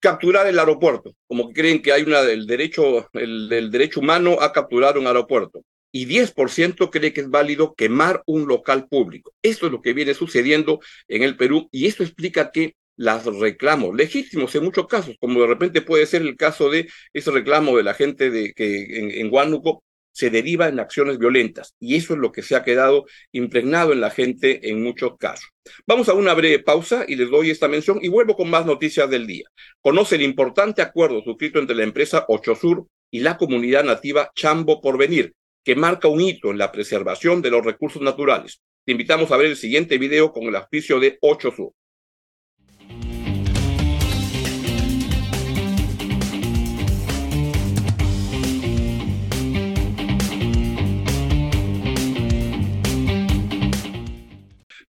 capturar 0.00 0.46
el 0.46 0.58
aeropuerto, 0.58 1.14
como 1.26 1.48
que 1.48 1.54
creen 1.54 1.82
que 1.82 1.92
hay 1.92 2.02
una, 2.02 2.20
el, 2.20 2.46
derecho, 2.46 3.08
el, 3.14 3.50
el 3.52 3.70
derecho 3.70 4.00
humano 4.00 4.38
a 4.40 4.52
capturar 4.52 4.98
un 4.98 5.06
aeropuerto. 5.06 5.64
Y 5.92 6.06
10% 6.06 6.90
cree 6.90 7.12
que 7.12 7.20
es 7.20 7.30
válido 7.30 7.74
quemar 7.74 8.22
un 8.26 8.48
local 8.48 8.88
público. 8.88 9.32
Esto 9.42 9.66
es 9.66 9.72
lo 9.72 9.80
que 9.80 9.92
viene 9.92 10.12
sucediendo 10.12 10.80
en 11.06 11.22
el 11.22 11.36
Perú 11.36 11.68
y 11.70 11.86
esto 11.86 12.02
explica 12.02 12.50
que 12.50 12.74
los 12.96 13.38
reclamos 13.38 13.94
legítimos 13.94 14.54
en 14.54 14.64
muchos 14.64 14.86
casos, 14.86 15.16
como 15.20 15.40
de 15.40 15.46
repente 15.46 15.82
puede 15.82 16.06
ser 16.06 16.22
el 16.22 16.36
caso 16.36 16.70
de 16.70 16.88
ese 17.12 17.30
reclamo 17.30 17.76
de 17.76 17.82
la 17.82 17.94
gente 17.94 18.30
de 18.30 18.52
que 18.52 18.98
en, 18.98 19.10
en 19.10 19.32
Huánuco 19.32 19.82
se 20.14 20.30
deriva 20.30 20.68
en 20.68 20.78
acciones 20.78 21.18
violentas 21.18 21.74
y 21.80 21.96
eso 21.96 22.14
es 22.14 22.20
lo 22.20 22.30
que 22.30 22.42
se 22.42 22.54
ha 22.54 22.62
quedado 22.62 23.04
impregnado 23.32 23.92
en 23.92 24.00
la 24.00 24.10
gente 24.10 24.70
en 24.70 24.82
muchos 24.82 25.16
casos. 25.18 25.50
Vamos 25.86 26.08
a 26.08 26.14
una 26.14 26.34
breve 26.34 26.60
pausa 26.60 27.04
y 27.06 27.16
les 27.16 27.28
doy 27.28 27.50
esta 27.50 27.68
mención 27.68 27.98
y 28.00 28.08
vuelvo 28.08 28.36
con 28.36 28.48
más 28.48 28.64
noticias 28.64 29.10
del 29.10 29.26
día. 29.26 29.44
Conoce 29.82 30.14
el 30.14 30.22
importante 30.22 30.82
acuerdo 30.82 31.22
suscrito 31.22 31.58
entre 31.58 31.76
la 31.76 31.82
empresa 31.82 32.24
Ocho 32.28 32.54
Sur 32.54 32.86
y 33.10 33.20
la 33.20 33.36
comunidad 33.36 33.84
nativa 33.84 34.30
Chambo 34.34 34.80
Porvenir, 34.80 35.34
que 35.64 35.74
marca 35.74 36.08
un 36.08 36.20
hito 36.20 36.50
en 36.50 36.58
la 36.58 36.70
preservación 36.70 37.42
de 37.42 37.50
los 37.50 37.64
recursos 37.64 38.00
naturales. 38.00 38.60
Te 38.84 38.92
invitamos 38.92 39.32
a 39.32 39.36
ver 39.36 39.46
el 39.46 39.56
siguiente 39.56 39.98
video 39.98 40.32
con 40.32 40.44
el 40.44 40.54
auspicio 40.54 41.00
de 41.00 41.18
Ocho 41.22 41.50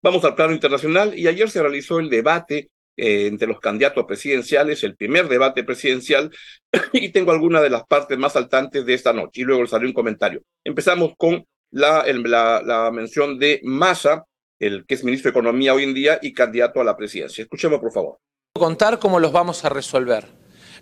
Vamos 0.05 0.23
al 0.23 0.35
plano 0.35 0.53
internacional 0.53 1.17
y 1.17 1.27
ayer 1.27 1.49
se 1.49 1.63
realizó 1.63 1.97
el 1.97 2.11
debate 2.11 2.69
eh, 2.95 3.25
entre 3.25 3.47
los 3.47 3.59
candidatos 3.59 4.05
presidenciales, 4.05 4.83
el 4.83 4.95
primer 4.95 5.27
debate 5.27 5.63
presidencial, 5.63 6.29
y 6.93 7.09
tengo 7.09 7.31
algunas 7.31 7.63
de 7.63 7.71
las 7.71 7.87
partes 7.87 8.15
más 8.15 8.33
saltantes 8.33 8.85
de 8.85 8.93
esta 8.93 9.13
noche, 9.13 9.41
y 9.41 9.45
luego 9.45 9.63
haré 9.71 9.87
un 9.87 9.93
comentario. 9.93 10.43
Empezamos 10.63 11.13
con 11.17 11.43
la, 11.71 12.05
la, 12.05 12.61
la 12.63 12.91
mención 12.91 13.39
de 13.39 13.61
Massa, 13.63 14.25
el 14.59 14.85
que 14.85 14.93
es 14.93 15.03
ministro 15.03 15.31
de 15.31 15.39
Economía 15.39 15.73
hoy 15.73 15.85
en 15.85 15.95
día 15.95 16.19
y 16.21 16.33
candidato 16.33 16.79
a 16.79 16.83
la 16.83 16.95
presidencia. 16.95 17.41
Escuchemos, 17.41 17.79
por 17.79 17.91
favor. 17.91 18.19
Contar 18.53 18.99
cómo 18.99 19.19
los 19.19 19.31
vamos 19.31 19.65
a 19.65 19.69
resolver. 19.69 20.27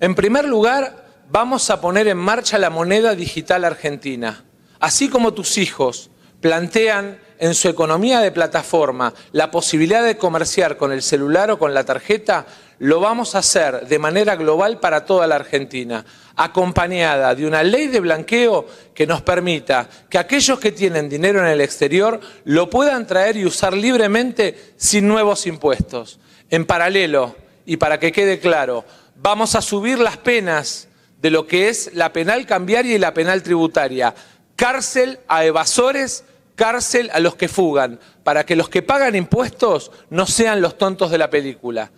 En 0.01 0.15
primer 0.15 0.49
lugar, 0.49 1.23
vamos 1.29 1.69
a 1.69 1.79
poner 1.79 2.09
en 2.09 2.17
marcha 2.17 2.57
la 2.57 2.69
moneda 2.69 3.15
digital 3.15 3.63
argentina. 3.63 4.43
Así 4.81 5.07
como 5.07 5.33
tus 5.33 5.57
hijos 5.57 6.11
plantean 6.41 7.19
en 7.43 7.55
su 7.55 7.67
economía 7.67 8.21
de 8.21 8.31
plataforma 8.31 9.13
la 9.33 9.51
posibilidad 9.51 10.01
de 10.01 10.15
comerciar 10.15 10.77
con 10.77 10.93
el 10.93 11.01
celular 11.01 11.51
o 11.51 11.59
con 11.59 11.73
la 11.73 11.83
tarjeta, 11.83 12.45
lo 12.79 13.01
vamos 13.01 13.35
a 13.35 13.39
hacer 13.39 13.85
de 13.85 14.00
manera 14.00 14.38
global 14.38 14.79
para 14.79 15.03
toda 15.03 15.27
la 15.27 15.35
Argentina, 15.35 16.05
acompañada 16.38 17.35
de 17.35 17.45
una 17.45 17.62
ley 17.62 17.88
de 17.88 18.00
blanqueo 18.00 18.65
que 18.93 19.05
nos 19.05 19.23
permita 19.23 19.89
que 20.09 20.17
aquellos 20.17 20.57
que 20.57 20.71
tienen 20.71 21.09
dinero 21.09 21.41
en 21.41 21.47
el 21.47 21.59
exterior 21.59 22.21
lo 22.45 22.69
puedan 22.69 23.05
traer 23.05 23.35
y 23.35 23.45
usar 23.45 23.73
libremente 23.73 24.71
sin 24.77 25.05
nuevos 25.05 25.45
impuestos. 25.45 26.21
En 26.50 26.65
paralelo, 26.65 27.35
y 27.65 27.75
para 27.75 28.00
que 28.00 28.13
quede 28.13 28.39
claro, 28.39 28.85
vamos 29.17 29.53
a 29.55 29.62
subir 29.62 30.00
las 30.00 30.15
penas 30.15 30.88
de 31.21 31.29
lo 31.29 31.45
que 31.45 31.67
es 31.67 31.93
la 31.93 32.13
penal 32.13 32.45
cambiaria 32.45 32.95
y 32.95 33.00
la 33.00 33.13
penal 33.13 33.43
tributaria. 33.43 34.15
Cárcel 34.55 35.19
a 35.27 35.43
evasores, 35.43 36.23
cárcel 36.55 37.10
a 37.13 37.19
los 37.19 37.36
que 37.36 37.48
fugan, 37.48 38.00
para 38.24 38.45
que 38.45 38.55
los 38.55 38.69
que 38.69 38.81
pagan 38.81 39.15
impuestos 39.15 39.91
no 40.10 40.25
sean 40.25 40.62
los 40.62 40.77
tontos 40.77 41.12
de 41.12 41.17
la 41.17 41.29
película. 41.29 41.91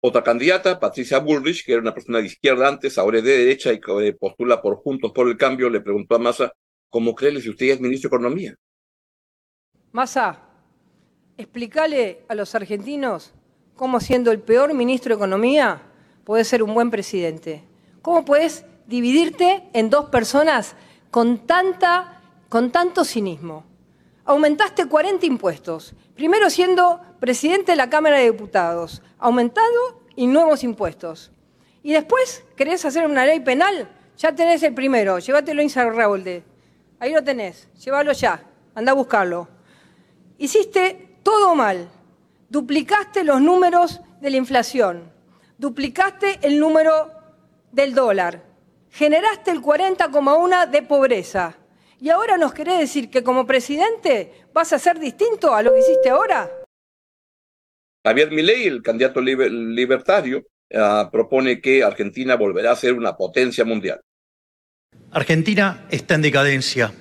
Otra 0.00 0.22
candidata, 0.22 0.78
Patricia 0.78 1.18
Bullrich, 1.18 1.64
que 1.64 1.72
era 1.72 1.80
una 1.80 1.94
persona 1.94 2.18
de 2.18 2.26
izquierda 2.26 2.68
antes, 2.68 2.98
ahora 2.98 3.18
es 3.18 3.24
de 3.24 3.38
derecha 3.38 3.72
y 3.72 3.80
que 3.80 4.16
postula 4.20 4.60
por 4.60 4.76
Juntos 4.76 5.12
por 5.12 5.28
el 5.28 5.36
Cambio, 5.38 5.70
le 5.70 5.80
preguntó 5.80 6.14
a 6.14 6.18
Massa, 6.18 6.52
¿cómo 6.90 7.14
cree 7.14 7.40
si 7.40 7.48
usted 7.48 7.66
es 7.70 7.80
ministro 7.80 8.10
de 8.10 8.16
Economía? 8.16 8.54
Massa, 9.92 10.40
explícale 11.38 12.24
a 12.28 12.34
los 12.34 12.54
argentinos 12.54 13.32
cómo 13.76 14.00
siendo 14.00 14.30
el 14.30 14.40
peor 14.40 14.74
ministro 14.74 15.10
de 15.10 15.16
Economía 15.16 15.82
puedes 16.24 16.48
ser 16.48 16.62
un 16.62 16.74
buen 16.74 16.90
presidente. 16.90 17.64
¿Cómo 18.02 18.24
puedes 18.24 18.66
dividirte 18.86 19.62
en 19.72 19.88
dos 19.88 20.10
personas 20.10 20.76
con, 21.10 21.46
tanta, 21.46 22.20
con 22.54 22.70
tanto 22.70 23.04
cinismo? 23.04 23.64
Aumentaste 24.24 24.86
40 24.86 25.26
impuestos, 25.26 25.92
primero 26.14 26.48
siendo 26.50 27.00
presidente 27.18 27.72
de 27.72 27.76
la 27.76 27.90
Cámara 27.90 28.18
de 28.18 28.30
Diputados, 28.30 29.02
aumentado 29.18 30.04
y 30.14 30.28
nuevos 30.28 30.62
impuestos. 30.62 31.32
Y 31.82 31.94
después 31.94 32.44
querés 32.56 32.84
hacer 32.84 33.06
una 33.06 33.26
ley 33.26 33.40
penal, 33.40 33.90
ya 34.16 34.36
tenés 34.36 34.62
el 34.62 34.72
primero, 34.72 35.18
llévatelo 35.18 35.62
a 35.62 36.42
Ahí 37.00 37.12
lo 37.12 37.24
tenés, 37.24 37.68
llévalo 37.84 38.12
ya, 38.12 38.44
anda 38.76 38.92
a 38.92 38.94
buscarlo. 38.94 39.48
Hiciste 40.38 41.18
todo 41.24 41.56
mal, 41.56 41.88
duplicaste 42.50 43.24
los 43.24 43.40
números 43.40 44.00
de 44.20 44.30
la 44.30 44.36
inflación, 44.36 45.12
duplicaste 45.58 46.38
el 46.42 46.60
número 46.60 47.10
del 47.72 47.96
dólar, 47.96 48.44
generaste 48.90 49.50
el 49.50 49.60
40,1 49.60 50.70
de 50.70 50.82
pobreza. 50.82 51.56
Y 52.00 52.10
ahora 52.10 52.36
nos 52.36 52.52
querés 52.52 52.78
decir 52.78 53.10
que 53.10 53.22
como 53.22 53.46
presidente 53.46 54.32
vas 54.52 54.72
a 54.72 54.78
ser 54.78 54.98
distinto 54.98 55.54
a 55.54 55.62
lo 55.62 55.72
que 55.72 55.80
hiciste 55.80 56.10
ahora. 56.10 56.50
Javier 58.04 58.30
Milei, 58.30 58.66
el 58.66 58.82
candidato 58.82 59.20
libertario, 59.20 60.38
uh, 60.70 61.10
propone 61.10 61.60
que 61.60 61.82
Argentina 61.82 62.36
volverá 62.36 62.72
a 62.72 62.76
ser 62.76 62.92
una 62.92 63.16
potencia 63.16 63.64
mundial. 63.64 64.00
Argentina 65.10 65.86
está 65.90 66.14
en 66.16 66.22
decadencia 66.22 66.92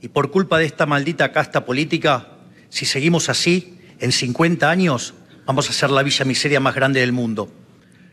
y 0.00 0.08
por 0.08 0.30
culpa 0.30 0.58
de 0.58 0.64
esta 0.64 0.86
maldita 0.86 1.30
casta 1.30 1.64
política, 1.64 2.28
si 2.68 2.86
seguimos 2.86 3.28
así, 3.28 3.78
en 4.00 4.12
50 4.12 4.68
años 4.68 5.14
vamos 5.44 5.68
a 5.68 5.72
ser 5.72 5.90
la 5.90 6.02
villa 6.02 6.24
miseria 6.24 6.58
más 6.58 6.74
grande 6.74 7.00
del 7.00 7.12
mundo. 7.12 7.52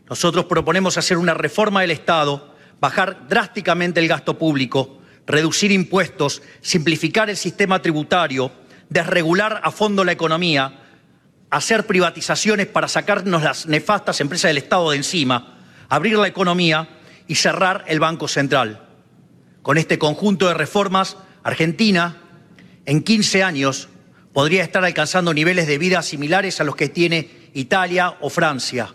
Nosotros 0.08 0.44
proponemos 0.44 0.98
hacer 0.98 1.18
una 1.18 1.34
reforma 1.34 1.80
del 1.80 1.90
Estado, 1.90 2.54
bajar 2.80 3.26
drásticamente 3.28 4.00
el 4.00 4.08
gasto 4.08 4.38
público, 4.38 4.97
reducir 5.28 5.70
impuestos, 5.70 6.42
simplificar 6.60 7.30
el 7.30 7.36
sistema 7.36 7.80
tributario, 7.80 8.50
desregular 8.88 9.60
a 9.62 9.70
fondo 9.70 10.04
la 10.04 10.12
economía, 10.12 10.82
hacer 11.50 11.86
privatizaciones 11.86 12.66
para 12.66 12.88
sacarnos 12.88 13.42
las 13.42 13.66
nefastas 13.66 14.20
empresas 14.20 14.48
del 14.48 14.58
Estado 14.58 14.90
de 14.90 14.96
encima, 14.96 15.58
abrir 15.88 16.18
la 16.18 16.26
economía 16.26 16.88
y 17.26 17.36
cerrar 17.36 17.84
el 17.86 18.00
Banco 18.00 18.26
Central. 18.26 18.88
Con 19.62 19.78
este 19.78 19.98
conjunto 19.98 20.48
de 20.48 20.54
reformas, 20.54 21.16
Argentina 21.42 22.16
en 22.86 23.02
15 23.02 23.42
años 23.42 23.88
podría 24.32 24.62
estar 24.62 24.84
alcanzando 24.84 25.34
niveles 25.34 25.66
de 25.66 25.78
vida 25.78 26.02
similares 26.02 26.60
a 26.60 26.64
los 26.64 26.74
que 26.74 26.88
tiene 26.88 27.50
Italia 27.52 28.16
o 28.20 28.30
Francia. 28.30 28.94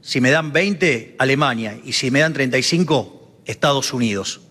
Si 0.00 0.20
me 0.20 0.30
dan 0.30 0.52
20, 0.52 1.16
Alemania. 1.18 1.78
Y 1.82 1.92
si 1.92 2.10
me 2.10 2.20
dan 2.20 2.32
35, 2.32 3.42
Estados 3.46 3.92
Unidos. 3.92 4.43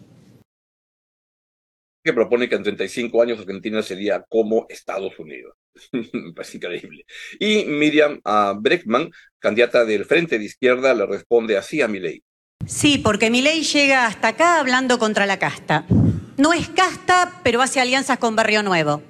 Que 2.03 2.13
propone 2.13 2.49
que 2.49 2.55
en 2.55 2.63
35 2.63 3.21
años 3.21 3.39
Argentina 3.39 3.81
sería 3.81 4.25
como 4.27 4.65
Estados 4.69 5.17
Unidos. 5.19 5.55
Me 5.91 6.33
parece 6.33 6.57
increíble. 6.57 7.05
Y 7.39 7.65
Miriam 7.65 8.19
uh, 8.25 8.59
Breckman, 8.59 9.11
candidata 9.39 9.85
del 9.85 10.05
Frente 10.05 10.37
de 10.37 10.45
Izquierda, 10.45 10.93
le 10.93 11.05
responde 11.05 11.57
así 11.57 11.81
a 11.81 11.87
Milei. 11.87 12.23
Sí, 12.65 12.97
porque 12.97 13.29
Milei 13.29 13.63
llega 13.63 14.05
hasta 14.05 14.29
acá 14.29 14.59
hablando 14.59 14.99
contra 14.99 15.25
la 15.25 15.39
casta. 15.39 15.85
No 16.37 16.53
es 16.53 16.69
casta, 16.69 17.41
pero 17.43 17.61
hace 17.61 17.79
alianzas 17.79 18.17
con 18.17 18.35
Barrio 18.35 18.63
Nuevo. 18.63 19.01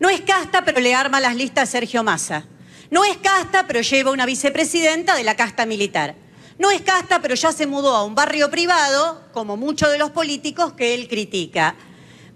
No 0.00 0.10
es 0.10 0.20
casta, 0.22 0.64
pero 0.64 0.80
le 0.80 0.94
arma 0.94 1.20
las 1.20 1.36
listas 1.36 1.68
a 1.68 1.72
Sergio 1.72 2.02
Massa. 2.02 2.46
No 2.90 3.04
es 3.04 3.16
casta, 3.18 3.66
pero 3.66 3.80
lleva 3.80 4.10
una 4.10 4.26
vicepresidenta 4.26 5.14
de 5.14 5.24
la 5.24 5.36
casta 5.36 5.64
militar. 5.64 6.14
No 6.58 6.70
es 6.70 6.82
casta, 6.82 7.20
pero 7.22 7.34
ya 7.34 7.52
se 7.52 7.66
mudó 7.66 7.94
a 7.94 8.04
un 8.04 8.14
barrio 8.14 8.50
privado, 8.50 9.22
como 9.32 9.56
muchos 9.56 9.90
de 9.90 9.98
los 9.98 10.10
políticos 10.10 10.72
que 10.74 10.94
él 10.94 11.08
critica. 11.08 11.74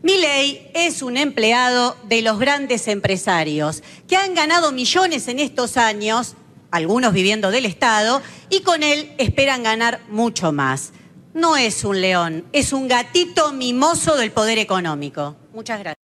Milei 0.06 0.70
es 0.72 1.02
un 1.02 1.16
empleado 1.16 1.96
de 2.04 2.22
los 2.22 2.38
grandes 2.38 2.86
empresarios 2.86 3.82
que 4.06 4.14
han 4.14 4.34
ganado 4.34 4.70
millones 4.70 5.26
en 5.26 5.40
estos 5.40 5.76
años, 5.76 6.36
algunos 6.70 7.12
viviendo 7.12 7.50
del 7.50 7.66
Estado, 7.66 8.22
y 8.48 8.62
con 8.62 8.84
él 8.84 9.12
esperan 9.18 9.64
ganar 9.64 9.98
mucho 10.08 10.52
más. 10.52 10.92
No 11.34 11.56
es 11.56 11.82
un 11.82 12.00
león, 12.00 12.44
es 12.52 12.72
un 12.72 12.86
gatito 12.86 13.52
mimoso 13.52 14.16
del 14.16 14.30
poder 14.30 14.58
económico. 14.58 15.34
Muchas 15.52 15.80
gracias. 15.80 16.04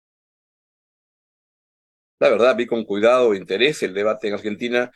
La 2.21 2.29
verdad, 2.29 2.55
vi 2.55 2.69
con 2.69 2.85
cuidado 2.85 3.35
e 3.35 3.39
interés 3.39 3.83
el 3.83 3.95
debate 3.95 4.29
en 4.29 4.35
Argentina. 4.35 4.93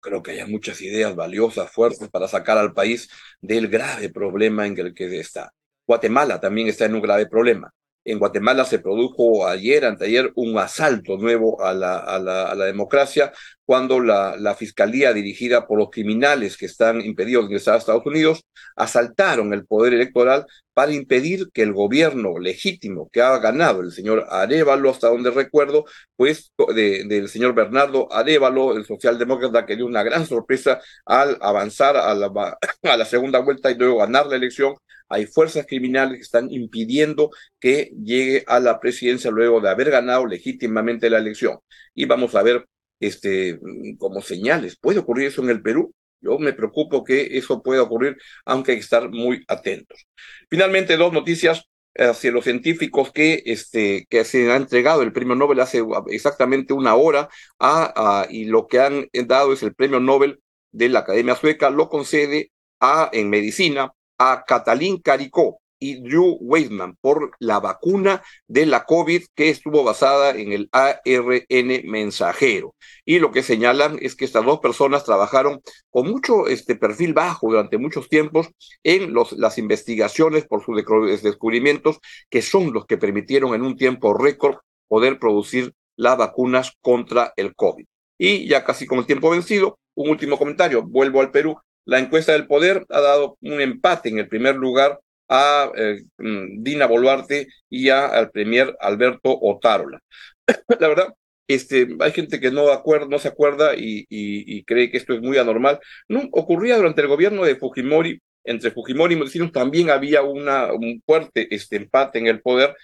Creo 0.00 0.22
que 0.22 0.30
hay 0.30 0.48
muchas 0.48 0.80
ideas 0.80 1.16
valiosas, 1.16 1.72
fuertes 1.72 2.08
para 2.08 2.28
sacar 2.28 2.56
al 2.58 2.72
país 2.72 3.10
del 3.40 3.66
grave 3.66 4.10
problema 4.10 4.64
en 4.64 4.78
el 4.78 4.94
que 4.94 5.18
está. 5.18 5.52
Guatemala 5.88 6.38
también 6.40 6.68
está 6.68 6.84
en 6.84 6.94
un 6.94 7.02
grave 7.02 7.26
problema. 7.26 7.74
En 8.04 8.18
Guatemala 8.18 8.64
se 8.64 8.78
produjo 8.78 9.46
ayer, 9.46 9.84
anteayer, 9.84 10.32
un 10.34 10.58
asalto 10.58 11.16
nuevo 11.16 11.62
a 11.62 11.72
la, 11.72 11.96
a 11.98 12.18
la, 12.18 12.46
a 12.48 12.54
la 12.54 12.64
democracia 12.66 13.32
cuando 13.64 14.00
la, 14.00 14.54
fiscalía 14.56 15.12
dirigida 15.12 15.66
por 15.66 15.78
los 15.78 15.90
criminales 15.90 16.56
que 16.56 16.66
están 16.66 17.00
impedidos 17.00 17.44
de 17.44 17.46
ingresar 17.46 17.74
a 17.74 17.78
Estados 17.78 18.06
Unidos 18.06 18.42
asaltaron 18.76 19.52
el 19.52 19.66
poder 19.66 19.94
electoral 19.94 20.46
para 20.74 20.92
impedir 20.92 21.50
que 21.52 21.62
el 21.62 21.72
gobierno 21.72 22.38
legítimo 22.38 23.08
que 23.12 23.22
ha 23.22 23.38
ganado 23.38 23.80
el 23.80 23.92
señor 23.92 24.26
Arevalo, 24.28 24.90
hasta 24.90 25.08
donde 25.08 25.30
recuerdo, 25.30 25.84
pues 26.16 26.52
de, 26.74 27.04
del 27.04 27.28
señor 27.28 27.54
Bernardo 27.54 28.12
Arevalo, 28.12 28.76
el 28.76 28.84
socialdemócrata 28.84 29.66
que 29.66 29.76
dio 29.76 29.86
una 29.86 30.02
gran 30.02 30.26
sorpresa 30.26 30.80
al 31.06 31.38
avanzar 31.40 31.96
a 31.96 32.14
la, 32.14 32.28
a 32.82 32.96
la 32.96 33.04
segunda 33.04 33.38
vuelta 33.40 33.70
y 33.70 33.76
luego 33.76 33.98
ganar 33.98 34.26
la 34.26 34.36
elección, 34.36 34.74
hay 35.08 35.26
fuerzas 35.26 35.66
criminales 35.66 36.16
que 36.16 36.22
están 36.22 36.50
impidiendo 36.50 37.30
que 37.60 37.92
llegue 38.02 38.44
a 38.46 38.58
la 38.60 38.80
presidencia 38.80 39.30
luego 39.30 39.60
de 39.60 39.68
haber 39.70 39.90
ganado 39.90 40.26
legítimamente 40.26 41.10
la 41.10 41.18
elección. 41.18 41.58
Y 41.94 42.06
vamos 42.06 42.34
a 42.34 42.42
ver 42.42 42.66
este, 43.00 43.58
como 43.98 44.20
señales. 44.22 44.76
¿Puede 44.80 45.00
ocurrir 45.00 45.26
eso 45.28 45.42
en 45.42 45.50
el 45.50 45.62
Perú? 45.62 45.94
Yo 46.20 46.38
me 46.38 46.52
preocupo 46.54 47.04
que 47.04 47.36
eso 47.36 47.62
pueda 47.62 47.82
ocurrir, 47.82 48.16
aunque 48.46 48.72
hay 48.72 48.78
que 48.78 48.84
estar 48.84 49.10
muy 49.10 49.44
atentos. 49.46 50.06
Finalmente, 50.48 50.96
dos 50.96 51.12
noticias 51.12 51.68
hacia 51.96 52.32
los 52.32 52.44
científicos 52.44 53.12
que, 53.12 53.42
este, 53.46 54.06
que 54.08 54.24
se 54.24 54.50
han 54.50 54.62
entregado 54.62 55.02
el 55.02 55.12
premio 55.12 55.34
Nobel 55.34 55.60
hace 55.60 55.84
exactamente 56.08 56.72
una 56.72 56.94
hora 56.96 57.28
a, 57.60 58.26
y 58.30 58.46
lo 58.46 58.66
que 58.66 58.80
han 58.80 59.08
dado 59.26 59.52
es 59.52 59.62
el 59.62 59.74
premio 59.74 60.00
Nobel 60.00 60.40
de 60.72 60.88
la 60.88 61.00
Academia 61.00 61.36
Sueca, 61.36 61.70
lo 61.70 61.88
concede 61.88 62.50
a, 62.80 63.10
en 63.12 63.30
medicina 63.30 63.92
a 64.18 64.44
Catalín 64.46 65.00
Caricó. 65.00 65.60
Y 65.78 66.00
Drew 66.00 66.38
Weissman 66.40 66.96
por 67.00 67.32
la 67.38 67.60
vacuna 67.60 68.22
de 68.46 68.66
la 68.66 68.84
COVID 68.84 69.24
que 69.34 69.50
estuvo 69.50 69.84
basada 69.84 70.30
en 70.30 70.52
el 70.52 70.68
ARN 70.72 71.82
mensajero. 71.84 72.74
Y 73.04 73.18
lo 73.18 73.30
que 73.32 73.42
señalan 73.42 73.98
es 74.00 74.14
que 74.14 74.24
estas 74.24 74.44
dos 74.44 74.60
personas 74.60 75.04
trabajaron 75.04 75.60
con 75.90 76.08
mucho 76.10 76.46
este 76.46 76.76
perfil 76.76 77.14
bajo 77.14 77.48
durante 77.48 77.78
muchos 77.78 78.08
tiempos 78.08 78.48
en 78.82 79.12
los, 79.12 79.32
las 79.32 79.58
investigaciones 79.58 80.46
por 80.46 80.64
sus 80.64 80.76
descubrimientos, 81.22 81.98
que 82.30 82.42
son 82.42 82.72
los 82.72 82.86
que 82.86 82.98
permitieron 82.98 83.54
en 83.54 83.62
un 83.62 83.76
tiempo 83.76 84.14
récord 84.14 84.56
poder 84.88 85.18
producir 85.18 85.72
las 85.96 86.16
vacunas 86.16 86.72
contra 86.80 87.32
el 87.36 87.54
COVID. 87.54 87.84
Y 88.18 88.46
ya 88.48 88.64
casi 88.64 88.86
con 88.86 88.98
el 88.98 89.06
tiempo 89.06 89.30
vencido, 89.30 89.78
un 89.94 90.10
último 90.10 90.38
comentario, 90.38 90.82
vuelvo 90.82 91.20
al 91.20 91.30
Perú. 91.30 91.56
La 91.84 91.98
encuesta 91.98 92.32
del 92.32 92.46
poder 92.46 92.84
ha 92.88 93.00
dado 93.00 93.36
un 93.42 93.60
empate 93.60 94.08
en 94.08 94.18
el 94.18 94.28
primer 94.28 94.56
lugar 94.56 95.00
a 95.34 95.72
eh, 95.76 96.04
mm, 96.18 96.62
Dina 96.62 96.86
Boluarte 96.86 97.48
y 97.68 97.88
a, 97.88 98.06
al 98.06 98.30
premier 98.30 98.76
Alberto 98.80 99.36
Otárola. 99.40 100.00
la 100.80 100.88
verdad, 100.88 101.14
este, 101.48 101.88
hay 102.00 102.12
gente 102.12 102.40
que 102.40 102.50
no, 102.50 102.70
acuerda, 102.70 103.06
no 103.08 103.18
se 103.18 103.28
acuerda 103.28 103.72
y, 103.76 104.64
cree 104.64 104.90
que 104.90 104.96
esto 104.96 105.14
es 105.14 105.20
muy 105.20 105.38
anormal. 105.38 105.80
No, 106.08 106.22
ocurría 106.32 106.76
durante 106.76 107.02
el 107.02 107.08
gobierno 107.08 107.44
de 107.44 107.56
Fujimori, 107.56 108.20
entre 108.44 108.70
Fujimori 108.70 109.14
y 109.14 109.18
Montesinos 109.18 109.52
también 109.52 109.90
había 109.90 110.22
una, 110.22 110.72
un 110.72 111.02
fuerte 111.04 111.48
este, 111.54 111.76
empate 111.76 112.18
en 112.18 112.26
el 112.28 112.40
poder 112.40 112.76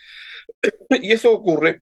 y 1.02 1.12
eso 1.12 1.32
ocurre 1.32 1.80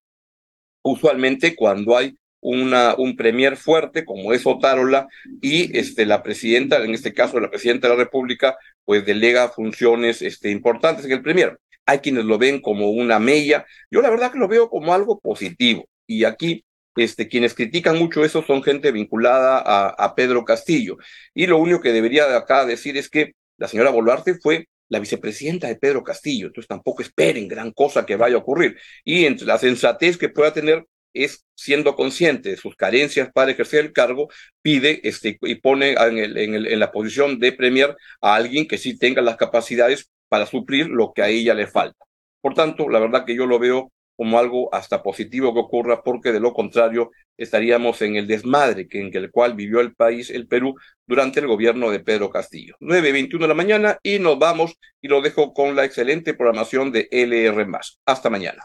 usualmente 0.83 1.55
cuando 1.57 1.97
hay 1.97 2.17
una, 2.40 2.95
un 2.97 3.16
premier 3.16 3.57
fuerte 3.57 4.04
como 4.04 4.33
es 4.33 4.47
Otárola 4.47 5.09
y 5.40 5.76
este, 5.76 6.07
la 6.07 6.23
presidenta, 6.23 6.83
en 6.85 6.95
este 6.95 7.12
caso 7.12 7.40
la 7.40 7.50
presidenta 7.50 7.88
de 7.88 7.95
la 7.95 8.04
República, 8.04 8.57
pues 8.85 9.04
delega 9.04 9.49
funciones 9.49 10.23
este, 10.23 10.50
importantes 10.50 11.04
en 11.04 11.12
el 11.12 11.23
premier. 11.23 11.59
Hay 11.87 11.99
quienes 11.99 12.25
lo 12.25 12.38
ven 12.38 12.61
como 12.61 12.90
una 12.90 13.18
mella. 13.18 13.66
Yo 13.90 14.02
la 14.02 14.11
verdad 14.11 14.30
que 14.33 14.38
lo 14.38 14.49
veo 14.49 14.68
como 14.68 14.92
algo 14.95 15.18
positivo. 15.21 15.88
Y 16.07 16.25
aquí 16.25 16.64
este, 16.97 17.28
quienes 17.28 17.54
critican 17.54 17.99
mucho 17.99 18.25
eso 18.25 18.42
son 18.42 18.62
gente 18.62 18.92
vinculada 18.92 19.59
a, 19.59 19.88
a, 19.88 20.14
Pedro 20.14 20.45
Castillo. 20.45 20.99
Y 21.35 21.47
lo 21.47 21.59
único 21.59 21.80
que 21.80 21.92
debería 21.92 22.26
de 22.26 22.37
acá 22.37 22.66
decir 22.66 22.97
es 22.97 23.09
que 23.09 23.33
la 23.57 23.68
señora 23.68 23.90
Boluarte 23.90 24.35
fue 24.35 24.68
la 24.88 24.99
vicepresidenta 24.99 25.68
de 25.68 25.76
Pedro 25.76 26.02
Castillo, 26.02 26.47
entonces 26.47 26.68
tampoco 26.68 27.02
esperen 27.02 27.47
gran 27.47 27.73
cosa 27.73 28.07
que 28.07 28.16
vaya 28.16 28.37
a 28.37 28.38
ocurrir. 28.38 28.76
Y 29.04 29.26
entre 29.26 29.47
la 29.47 29.59
sensatez 29.59 30.16
que 30.16 30.28
pueda 30.28 30.52
tener 30.52 30.87
es 31.12 31.45
siendo 31.55 31.97
consciente 31.97 32.50
de 32.50 32.57
sus 32.57 32.77
carencias 32.77 33.31
para 33.33 33.50
ejercer 33.50 33.87
el 33.87 33.93
cargo, 33.93 34.29
pide 34.62 35.00
este, 35.09 35.38
y 35.43 35.55
pone 35.57 35.95
en, 35.99 36.79
la 36.79 36.93
posición 36.93 37.38
de 37.38 37.53
premier 37.53 37.97
a 38.21 38.35
alguien 38.35 38.69
que 38.69 38.79
sí 38.79 38.99
tenga 38.99 39.23
las 39.23 39.37
capacidades 39.37 40.11
para 40.29 40.47
suplir 40.47 40.88
lo 40.88 41.12
que 41.12 41.23
a 41.23 41.29
ella 41.29 41.55
le 41.55 41.67
falta. 41.67 42.05
Por 42.41 42.55
tanto, 42.55 42.88
la 42.88 43.00
verdad 43.00 43.25
que 43.25 43.35
yo 43.35 43.47
lo 43.47 43.59
veo 43.59 43.93
como 44.17 44.38
algo 44.38 44.75
hasta 44.75 45.03
positivo 45.03 45.55
que 45.55 45.61
ocurra, 45.61 46.03
porque 46.03 46.33
de 46.33 46.41
lo 46.41 46.53
contrario 46.53 47.12
estaríamos 47.37 48.03
en 48.03 48.17
el 48.17 48.27
desmadre 48.27 48.88
en 48.91 49.17
el 49.17 49.31
cual 49.31 49.55
vivió 49.55 49.81
el 49.81 49.95
país, 49.95 50.29
el 50.31 50.49
Perú, 50.49 50.75
durante 51.07 51.38
el 51.38 51.47
gobierno 51.47 51.91
de 51.91 52.00
Pedro 52.00 52.29
Castillo. 52.29 52.75
9.21 52.81 53.38
de 53.38 53.49
la 53.49 53.55
mañana 53.55 53.99
y 54.03 54.19
nos 54.19 54.38
vamos 54.38 54.75
y 55.00 55.07
lo 55.07 55.23
dejo 55.23 55.55
con 55.55 55.77
la 55.77 55.85
excelente 55.85 56.35
programación 56.35 56.91
de 56.91 57.09
LR. 57.12 57.65
Hasta 58.07 58.29
mañana. 58.29 58.65